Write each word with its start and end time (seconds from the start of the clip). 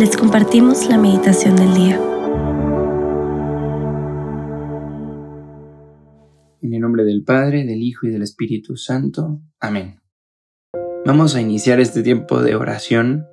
les 0.00 0.16
compartimos 0.16 0.88
la 0.88 0.96
meditación 0.96 1.56
del 1.56 1.74
día. 1.74 2.00
En 6.62 6.72
el 6.72 6.80
nombre 6.80 7.04
del 7.04 7.22
Padre, 7.22 7.66
del 7.66 7.82
Hijo 7.82 8.06
y 8.06 8.10
del 8.10 8.22
Espíritu 8.22 8.78
Santo. 8.78 9.42
Amén. 9.60 10.00
Vamos 11.04 11.34
a 11.34 11.42
iniciar 11.42 11.80
este 11.80 12.02
tiempo 12.02 12.40
de 12.40 12.54
oración 12.54 13.26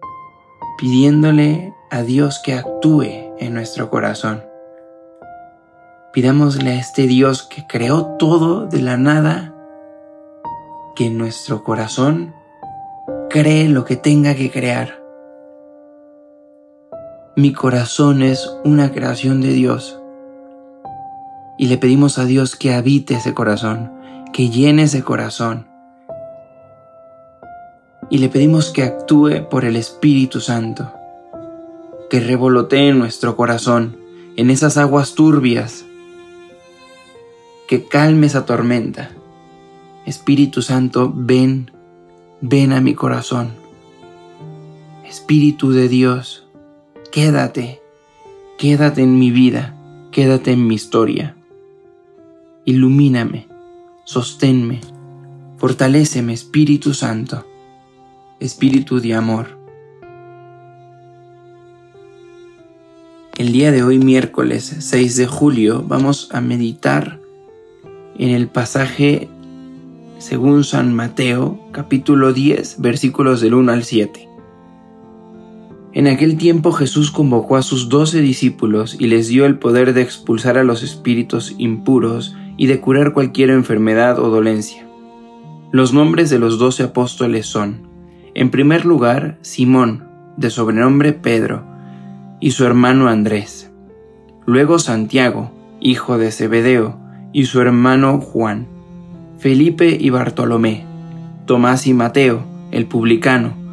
pidiéndole 0.78 1.74
a 1.90 2.04
Dios 2.04 2.42
que 2.44 2.56
actúe 2.56 3.34
en 3.40 3.54
nuestro 3.54 3.90
corazón. 3.90 4.44
Pidámosle 6.12 6.72
a 6.72 6.80
este 6.82 7.08
Dios 7.08 7.44
que 7.44 7.66
creó 7.66 8.18
todo 8.18 8.66
de 8.66 8.82
la 8.82 8.98
nada, 8.98 9.56
que 10.98 11.06
en 11.06 11.18
nuestro 11.18 11.64
corazón 11.64 12.36
cree 13.30 13.70
lo 13.70 13.86
que 13.86 13.96
tenga 13.96 14.36
que 14.36 14.52
crear. 14.52 15.07
Mi 17.38 17.54
corazón 17.54 18.24
es 18.24 18.50
una 18.64 18.92
creación 18.92 19.42
de 19.42 19.54
Dios. 19.54 20.00
Y 21.60 21.68
le 21.68 21.78
pedimos 21.78 22.18
a 22.18 22.26
Dios 22.26 22.56
que 22.56 22.74
habite 22.74 23.14
ese 23.14 23.36
corazón, 23.36 23.92
que 24.34 24.50
llene 24.50 24.82
ese 24.82 25.04
corazón. 25.04 25.68
Y 28.10 28.18
le 28.18 28.30
pedimos 28.30 28.72
que 28.72 28.82
actúe 28.82 29.48
por 29.52 29.66
el 29.66 29.76
Espíritu 29.76 30.40
Santo, 30.40 30.92
que 32.10 32.22
revolotee 32.22 32.92
nuestro 32.94 33.36
corazón, 33.36 33.98
en 34.36 34.50
esas 34.50 34.76
aguas 34.78 35.14
turbias, 35.14 35.86
que 37.68 37.84
calme 37.84 38.26
esa 38.26 38.48
tormenta. 38.48 39.12
Espíritu 40.08 40.64
Santo, 40.64 41.14
ven, 41.16 41.70
ven 42.42 42.74
a 42.74 42.82
mi 42.82 42.96
corazón. 42.96 43.52
Espíritu 45.06 45.72
de 45.72 45.88
Dios, 45.88 46.47
quédate, 47.18 47.82
quédate 48.60 49.02
en 49.02 49.18
mi 49.18 49.32
vida, 49.32 49.76
quédate 50.12 50.52
en 50.52 50.68
mi 50.68 50.76
historia. 50.76 51.36
Ilumíname, 52.64 53.48
sosténme, 54.04 54.82
fortaléceme, 55.58 56.32
Espíritu 56.34 56.94
Santo, 56.94 57.44
Espíritu 58.40 59.00
de 59.00 59.16
amor. 59.16 59.58
El 63.40 63.52
día 63.52 63.72
de 63.72 63.82
hoy, 63.82 63.98
miércoles 63.98 64.76
6 64.78 65.16
de 65.16 65.26
julio, 65.26 65.84
vamos 65.88 66.30
a 66.32 66.40
meditar 66.40 67.20
en 68.20 68.30
el 68.30 68.48
pasaje 68.48 69.28
según 70.20 70.64
San 70.64 70.94
Mateo, 70.94 71.60
capítulo 71.72 72.32
10, 72.32 72.80
versículos 72.80 73.42
del 73.42 73.56
1 73.56 73.72
al 73.72 73.86
7. 73.86 74.37
En 75.98 76.06
aquel 76.06 76.38
tiempo 76.38 76.74
Jesús 76.74 77.10
convocó 77.10 77.56
a 77.56 77.64
sus 77.64 77.90
doce 77.90 78.22
discípulos 78.22 78.96
y 79.00 79.08
les 79.08 79.30
dio 79.30 79.48
el 79.48 79.58
poder 79.58 79.96
de 79.96 80.04
expulsar 80.04 80.60
a 80.60 80.64
los 80.64 80.84
espíritus 80.84 81.56
impuros 81.58 82.36
y 82.56 82.68
de 82.68 82.80
curar 82.80 83.14
cualquier 83.14 83.50
enfermedad 83.50 84.20
o 84.20 84.30
dolencia. 84.30 84.88
Los 85.72 85.94
nombres 85.94 86.30
de 86.30 86.38
los 86.38 86.60
doce 86.60 86.84
apóstoles 86.84 87.48
son, 87.48 87.90
en 88.36 88.52
primer 88.52 88.86
lugar, 88.86 89.40
Simón, 89.42 90.08
de 90.38 90.52
sobrenombre 90.52 91.14
Pedro, 91.14 91.64
y 92.40 92.52
su 92.52 92.64
hermano 92.64 93.08
Andrés. 93.08 93.72
Luego 94.46 94.78
Santiago, 94.78 95.50
hijo 95.80 96.20
de 96.20 96.32
Zebedeo, 96.32 97.00
y 97.34 97.46
su 97.46 97.60
hermano 97.60 98.22
Juan. 98.22 98.68
Felipe 99.40 99.98
y 100.00 100.12
Bartolomé. 100.12 100.86
Tomás 101.48 101.88
y 101.88 101.96
Mateo, 101.96 102.46
el 102.70 102.86
publicano 102.86 103.67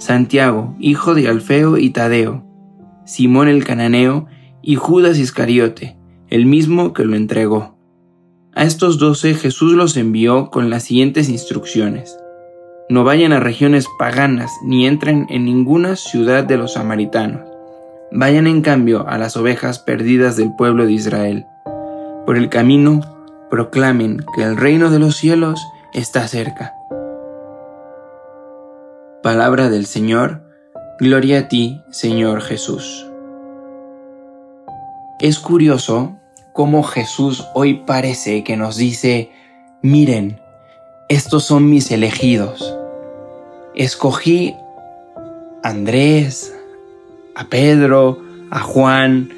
Santiago, 0.00 0.74
hijo 0.80 1.14
de 1.14 1.28
Alfeo 1.28 1.76
y 1.76 1.90
Tadeo, 1.90 2.42
Simón 3.04 3.48
el 3.48 3.64
cananeo 3.64 4.28
y 4.62 4.76
Judas 4.76 5.18
Iscariote, 5.18 5.98
el 6.30 6.46
mismo 6.46 6.94
que 6.94 7.04
lo 7.04 7.16
entregó. 7.16 7.76
A 8.54 8.64
estos 8.64 8.98
doce 8.98 9.34
Jesús 9.34 9.74
los 9.74 9.98
envió 9.98 10.50
con 10.50 10.70
las 10.70 10.84
siguientes 10.84 11.28
instrucciones. 11.28 12.18
No 12.88 13.04
vayan 13.04 13.34
a 13.34 13.40
regiones 13.40 13.88
paganas 13.98 14.50
ni 14.64 14.86
entren 14.86 15.26
en 15.28 15.44
ninguna 15.44 15.96
ciudad 15.96 16.44
de 16.44 16.56
los 16.56 16.72
samaritanos. 16.72 17.42
Vayan 18.10 18.46
en 18.46 18.62
cambio 18.62 19.06
a 19.06 19.18
las 19.18 19.36
ovejas 19.36 19.80
perdidas 19.80 20.34
del 20.34 20.56
pueblo 20.56 20.86
de 20.86 20.92
Israel. 20.92 21.44
Por 22.24 22.38
el 22.38 22.48
camino, 22.48 23.02
proclamen 23.50 24.24
que 24.34 24.44
el 24.44 24.56
reino 24.56 24.88
de 24.90 24.98
los 24.98 25.16
cielos 25.16 25.60
está 25.92 26.26
cerca. 26.26 26.72
Palabra 29.22 29.68
del 29.68 29.84
Señor, 29.84 30.40
gloria 30.98 31.40
a 31.40 31.48
ti, 31.48 31.82
Señor 31.90 32.40
Jesús. 32.40 33.06
Es 35.20 35.38
curioso 35.38 36.16
cómo 36.54 36.82
Jesús 36.82 37.46
hoy 37.52 37.82
parece 37.86 38.42
que 38.44 38.56
nos 38.56 38.78
dice, 38.78 39.30
miren, 39.82 40.40
estos 41.10 41.44
son 41.44 41.68
mis 41.68 41.90
elegidos. 41.90 42.74
Escogí 43.74 44.54
a 45.62 45.68
Andrés, 45.68 46.56
a 47.34 47.44
Pedro, 47.44 48.22
a 48.50 48.60
Juan, 48.60 49.28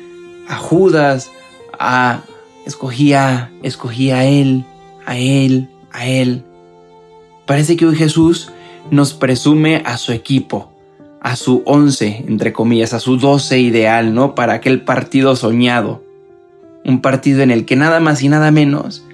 a 0.49 0.59
Judas, 0.59 1.29
a 1.77 2.21
escogí 2.65 3.15
a, 3.15 3.51
escogí 3.65 4.13
a 4.13 4.25
él, 4.27 4.65
a 5.07 5.19
él, 5.19 5.69
a 5.91 6.07
él. 6.07 6.45
Parece 7.47 7.77
que 7.77 7.87
hoy 7.87 7.97
Jesús 7.97 8.53
nos 8.91 9.15
presume 9.15 9.83
a 9.85 9.97
su 9.97 10.13
equipo, 10.13 10.73
a 11.21 11.37
su 11.37 11.63
once, 11.67 12.25
entre 12.27 12.53
comillas, 12.53 12.95
a 12.95 13.01
su 13.01 13.17
doce 13.17 13.61
ideal, 13.61 14.15
¿no? 14.15 14.35
Para 14.35 14.55
aquel 14.55 14.83
partido 14.83 15.37
soñado. 15.37 16.03
Un 16.85 17.01
partido 17.01 17.43
en 17.43 17.51
el 17.51 17.65
que 17.65 17.77
nada 17.77 18.01
más 18.01 18.23
y 18.23 18.29
nada 18.29 18.51
menos 18.51 19.05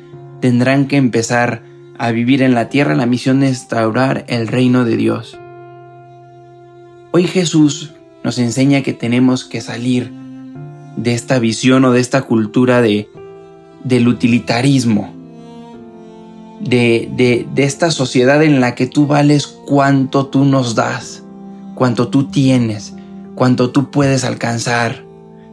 tendrán 0.41 0.87
que 0.87 0.97
empezar 0.97 1.63
a 1.99 2.11
vivir 2.13 2.43
en 2.43 2.55
la 2.55 2.69
tierra 2.69 2.95
la 2.95 3.07
misión 3.07 3.41
de 3.41 3.49
instaurar 3.49 4.25
el 4.29 4.49
reino 4.49 4.85
de 4.85 4.97
Dios. 4.97 5.39
Hoy 7.11 7.25
Jesús 7.25 7.93
nos 8.23 8.39
enseña 8.39 8.83
que 8.83 8.93
tenemos 8.93 9.45
que 9.45 9.61
salir 9.61 10.13
de 10.97 11.15
esta 11.15 11.39
visión 11.39 11.85
o 11.85 11.93
de 11.93 12.01
esta 12.01 12.23
cultura 12.23 12.83
de, 12.83 13.09
del 13.85 14.09
utilitarismo, 14.09 15.15
de, 16.61 17.49
esta 17.57 17.91
sociedad 17.91 18.43
en 18.43 18.61
la 18.61 18.75
que 18.75 18.87
tú 18.87 19.07
vales 19.07 19.47
cuánto 19.47 20.27
tú 20.27 20.45
nos 20.45 20.75
das, 20.75 21.23
cuánto 21.75 22.09
tú 22.09 22.25
tienes, 22.25 22.95
cuánto 23.35 23.71
tú 23.71 23.91
puedes 23.91 24.25
alcanzar, 24.25 25.05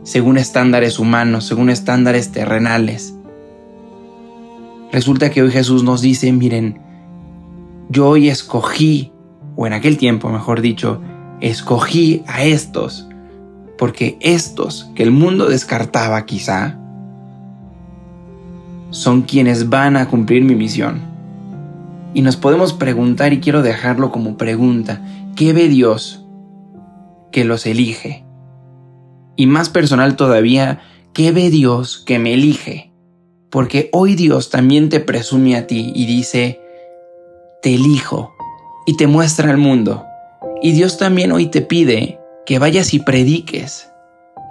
según 0.04 0.38
estándares 0.38 1.00
humanos, 1.00 1.46
según 1.46 1.70
estándares 1.70 2.32
terrenales. 2.32 3.16
Resulta 4.92 5.30
que 5.30 5.42
hoy 5.42 5.52
Jesús 5.52 5.84
nos 5.84 6.02
dice, 6.02 6.32
miren, 6.32 6.80
yo 7.90 8.08
hoy 8.10 8.30
escogí, 8.30 9.12
o 9.56 9.68
en 9.68 9.74
aquel 9.74 9.98
tiempo 9.98 10.30
mejor 10.30 10.62
dicho, 10.62 11.02
escogí 11.42 12.24
a 12.28 12.44
estos, 12.44 13.08
porque 13.78 14.18
estos 14.22 14.90
que 14.96 15.04
el 15.04 15.12
mundo 15.12 15.50
descartaba 15.50 16.26
quizá, 16.26 16.80
son 18.90 19.24
quienes 19.24 19.70
van 19.70 19.98
a 19.98 20.08
cumplir 20.08 20.44
mi 20.44 20.56
misión. 20.56 21.02
Y 22.14 22.22
nos 22.22 22.38
podemos 22.38 22.74
preguntar, 22.74 23.34
y 23.34 23.40
quiero 23.40 23.62
dejarlo 23.62 24.12
como 24.12 24.38
pregunta, 24.38 25.02
¿qué 25.36 25.54
ve 25.54 25.68
Dios 25.68 26.26
que 27.32 27.44
los 27.44 27.66
elige? 27.66 28.24
Y 29.36 29.48
más 29.48 29.70
personal 29.70 30.16
todavía, 30.16 30.80
¿qué 31.14 31.32
ve 31.32 31.50
Dios 31.50 32.02
que 32.06 32.20
me 32.20 32.34
elige? 32.34 32.92
Porque 33.50 33.90
hoy 33.92 34.16
Dios 34.16 34.50
también 34.50 34.90
te 34.90 35.00
presume 35.00 35.58
a 35.58 35.68
ti 35.68 35.92
y 35.94 36.06
dice, 36.06 36.62
te 37.62 37.76
elijo 37.76 38.34
y 38.86 38.96
te 38.96 39.08
muestra 39.08 39.50
al 39.50 39.58
mundo. 39.58 40.06
Y 40.62 40.72
Dios 40.72 40.98
también 40.98 41.32
hoy 41.34 41.48
te 41.48 41.62
pide 41.62 42.20
que 42.46 42.60
vayas 42.60 42.94
y 42.94 43.00
prediques 43.00 43.90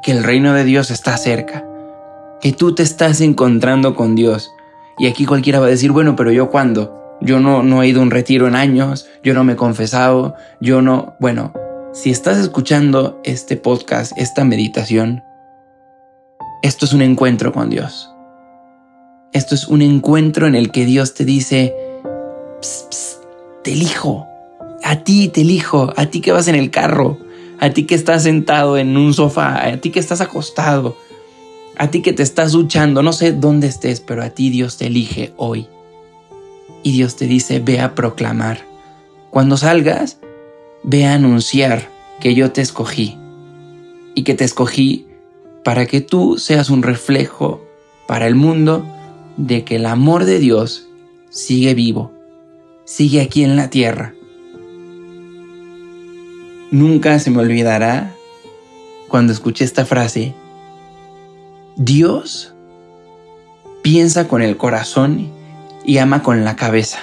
que 0.03 0.13
el 0.13 0.23
reino 0.23 0.53
de 0.53 0.65
Dios 0.65 0.91
está 0.91 1.17
cerca 1.17 1.65
que 2.45 2.53
tú 2.53 2.75
te 2.75 2.83
estás 2.83 3.23
encontrando 3.23 3.95
con 3.95 4.15
Dios. 4.15 4.53
Y 4.99 5.07
aquí 5.07 5.25
cualquiera 5.25 5.61
va 5.61 5.67
a 5.67 5.71
decir, 5.71 5.93
bueno, 5.93 6.15
pero 6.15 6.31
yo 6.31 6.51
cuándo? 6.51 7.17
Yo 7.23 7.41
no, 7.41 7.63
no 7.63 7.83
he 7.83 7.89
ido 7.89 8.01
a 8.01 8.03
un 8.03 8.11
retiro 8.11 8.47
en 8.47 8.55
años, 8.55 9.07
yo 9.23 9.33
no 9.33 9.45
me 9.45 9.55
he 9.55 9.57
confesado, 9.57 10.35
yo 10.61 10.83
no... 10.83 11.15
Bueno, 11.21 11.55
si 11.95 12.11
estás 12.11 12.37
escuchando 12.37 13.19
este 13.25 13.57
podcast, 13.57 14.13
esta 14.19 14.45
meditación, 14.45 15.23
esto 16.63 16.85
es 16.85 16.93
un 16.93 17.01
encuentro 17.01 17.51
con 17.51 17.71
Dios. 17.71 18.11
Esto 19.33 19.55
es 19.55 19.67
un 19.67 19.81
encuentro 19.81 20.47
en 20.47 20.55
el 20.55 20.71
que 20.71 20.85
Dios 20.85 21.15
te 21.15 21.25
dice, 21.25 21.75
te 23.63 23.73
elijo, 23.73 24.29
a 24.83 24.97
ti 24.97 25.29
te 25.29 25.41
elijo, 25.41 25.95
a 25.97 26.07
ti 26.07 26.21
que 26.21 26.33
vas 26.33 26.49
en 26.49 26.57
el 26.57 26.71
carro, 26.71 27.17
a 27.59 27.71
ti 27.71 27.85
que 27.85 27.95
estás 27.95 28.25
sentado 28.25 28.77
en 28.77 28.99
un 28.99 29.15
sofá, 29.15 29.67
a 29.67 29.79
ti 29.79 29.91
que 29.91 30.01
estás 30.01 30.21
acostado, 30.21 30.95
a 31.77 31.91
ti 31.91 32.03
que 32.03 32.13
te 32.13 32.23
estás 32.23 32.53
duchando, 32.53 33.03
no 33.03 33.13
sé 33.13 33.33
dónde 33.33 33.67
estés, 33.67 34.01
pero 34.01 34.23
a 34.23 34.31
ti 34.31 34.51
Dios 34.51 34.77
te 34.77 34.87
elige 34.87 35.33
hoy. 35.37 35.67
Y 36.83 36.93
Dios 36.93 37.17
te 37.17 37.27
dice, 37.27 37.61
ve 37.61 37.81
a 37.81 37.95
proclamar. 37.95 38.67
Cuando 39.31 39.57
salgas, 39.57 40.19
ve 40.83 41.07
a 41.07 41.15
anunciar 41.15 41.89
que 42.21 42.35
yo 42.35 42.53
te 42.53 42.61
escogí. 42.61 43.19
y 44.15 44.23
que 44.23 44.35
te 44.35 44.45
escogí 44.45 45.09
para 45.65 45.87
que 45.87 46.01
tú 46.01 46.39
seas 46.39 46.71
un 46.71 46.85
reflejo 46.85 47.65
para 48.07 48.29
el 48.29 48.37
mundo 48.37 48.87
de 49.37 49.65
que 49.65 49.77
el 49.77 49.87
amor 49.87 50.25
de 50.25 50.39
Dios 50.39 50.89
sigue 51.31 51.75
vivo, 51.75 52.13
sigue 52.85 53.21
aquí 53.21 53.43
en 53.43 53.57
la 53.57 53.71
tierra. 53.71 54.15
Nunca 56.71 57.19
se 57.19 57.31
me 57.31 57.41
olvidará 57.41 58.15
cuando 59.09 59.33
escuché 59.33 59.65
esta 59.65 59.85
frase. 59.85 60.35
Dios 61.77 62.55
piensa 63.83 64.29
con 64.29 64.43
el 64.43 64.57
corazón 64.57 65.29
y 65.85 65.99
ama 65.99 66.23
con 66.23 66.45
la 66.45 66.57
cabeza. 66.57 66.99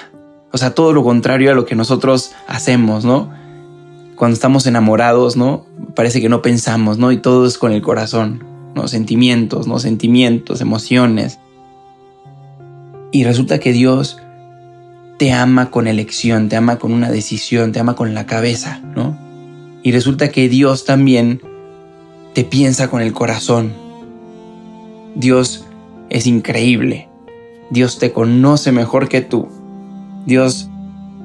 O 0.50 0.58
sea, 0.58 0.74
todo 0.74 0.92
lo 0.92 1.02
contrario 1.02 1.50
a 1.50 1.54
lo 1.54 1.64
que 1.64 1.74
nosotros 1.74 2.32
hacemos, 2.46 3.04
¿no? 3.04 3.30
Cuando 4.16 4.34
estamos 4.34 4.66
enamorados, 4.66 5.36
¿no? 5.36 5.64
Parece 5.94 6.20
que 6.20 6.28
no 6.28 6.42
pensamos, 6.42 6.98
¿no? 6.98 7.12
Y 7.12 7.18
todo 7.18 7.46
es 7.46 7.58
con 7.58 7.72
el 7.72 7.82
corazón, 7.82 8.44
¿no? 8.74 8.88
Sentimientos, 8.88 9.66
¿no? 9.66 9.78
Sentimientos, 9.78 10.60
emociones. 10.60 11.38
Y 13.10 13.24
resulta 13.24 13.58
que 13.58 13.72
Dios 13.72 14.18
te 15.18 15.32
ama 15.32 15.70
con 15.70 15.86
elección, 15.86 16.48
te 16.48 16.56
ama 16.56 16.78
con 16.78 16.92
una 16.92 17.10
decisión, 17.10 17.72
te 17.72 17.80
ama 17.80 17.94
con 17.94 18.14
la 18.14 18.26
cabeza, 18.26 18.80
¿no? 18.96 19.16
Y 19.82 19.92
resulta 19.92 20.30
que 20.30 20.48
Dios 20.48 20.84
también 20.84 21.40
te 22.34 22.44
piensa 22.44 22.88
con 22.88 23.02
el 23.02 23.12
corazón. 23.12 23.72
Dios 25.14 25.66
es 26.10 26.26
increíble. 26.26 27.08
Dios 27.70 27.98
te 27.98 28.12
conoce 28.12 28.72
mejor 28.72 29.08
que 29.08 29.20
tú. 29.20 29.48
Dios 30.26 30.68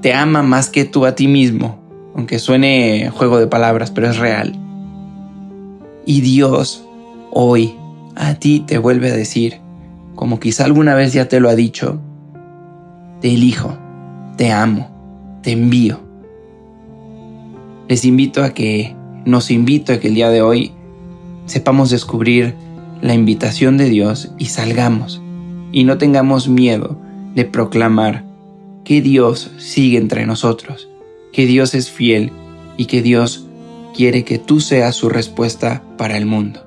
te 0.02 0.14
ama 0.14 0.44
más 0.44 0.70
que 0.70 0.86
tú 0.86 1.06
a 1.06 1.16
ti 1.16 1.28
mismo, 1.28 1.80
aunque 2.16 2.40
suene 2.40 3.10
juego 3.14 3.40
de 3.40 3.48
palabras, 3.48 3.92
pero 3.92 4.10
es 4.10 4.18
real. 4.18 4.56
Y 6.06 6.22
Dios 6.22 6.86
hoy 7.32 7.76
a 8.16 8.36
ti 8.36 8.64
te 8.66 8.78
vuelve 8.78 9.12
a 9.12 9.16
decir, 9.16 9.60
como 10.16 10.40
quizá 10.40 10.66
alguna 10.66 10.96
vez 10.96 11.14
ya 11.14 11.28
te 11.28 11.40
lo 11.40 11.50
ha 11.50 11.56
dicho, 11.56 12.00
te 13.22 13.34
elijo, 13.34 13.78
te 14.38 14.52
amo, 14.52 14.90
te 15.44 15.52
envío. 15.52 16.00
Les 17.88 18.06
invito 18.06 18.44
a 18.44 18.52
que, 18.52 18.96
nos 19.26 19.52
invito 19.52 19.94
a 19.94 20.00
que 20.00 20.08
el 20.08 20.16
día 20.16 20.30
de 20.30 20.42
hoy 20.42 20.72
sepamos 21.46 21.90
descubrir 21.90 22.56
la 23.02 23.14
invitación 23.14 23.78
de 23.78 23.90
Dios 23.90 24.32
y 24.38 24.46
salgamos 24.46 25.22
y 25.72 25.84
no 25.84 25.98
tengamos 25.98 26.48
miedo 26.48 27.00
de 27.36 27.46
proclamar 27.46 28.26
que 28.84 29.02
Dios 29.02 29.52
sigue 29.58 29.98
entre 29.98 30.26
nosotros, 30.26 30.90
que 31.34 31.46
Dios 31.46 31.74
es 31.74 31.92
fiel 31.92 32.32
y 32.78 32.86
que 32.86 33.02
Dios 33.02 33.48
quiere 33.96 34.24
que 34.24 34.38
tú 34.38 34.60
seas 34.60 34.96
su 34.96 35.10
respuesta 35.10 35.84
para 35.98 36.18
el 36.18 36.26
mundo. 36.26 36.67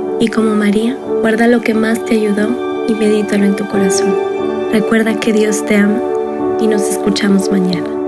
y 0.21 0.27
como 0.27 0.53
María, 0.53 0.95
guarda 1.21 1.47
lo 1.47 1.61
que 1.61 1.73
más 1.73 2.05
te 2.05 2.13
ayudó 2.13 2.85
y 2.87 2.93
medítalo 2.93 3.43
en 3.43 3.55
tu 3.55 3.67
corazón. 3.67 4.15
Recuerda 4.71 5.19
que 5.19 5.33
Dios 5.33 5.65
te 5.65 5.75
ama 5.75 5.99
y 6.61 6.67
nos 6.67 6.83
escuchamos 6.83 7.49
mañana. 7.49 8.00